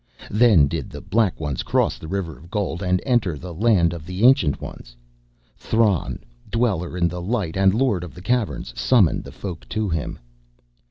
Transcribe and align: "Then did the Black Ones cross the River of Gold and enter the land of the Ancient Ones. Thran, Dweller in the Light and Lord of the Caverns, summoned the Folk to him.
"Then 0.31 0.67
did 0.67 0.89
the 0.89 0.99
Black 0.99 1.39
Ones 1.39 1.61
cross 1.61 1.99
the 1.99 2.07
River 2.07 2.35
of 2.35 2.49
Gold 2.49 2.81
and 2.81 2.99
enter 3.05 3.37
the 3.37 3.53
land 3.53 3.93
of 3.93 4.03
the 4.07 4.23
Ancient 4.25 4.59
Ones. 4.59 4.95
Thran, 5.55 6.17
Dweller 6.49 6.97
in 6.97 7.07
the 7.07 7.21
Light 7.21 7.55
and 7.55 7.71
Lord 7.71 8.03
of 8.03 8.15
the 8.15 8.21
Caverns, 8.23 8.73
summoned 8.75 9.23
the 9.23 9.31
Folk 9.31 9.69
to 9.69 9.89
him. 9.89 10.17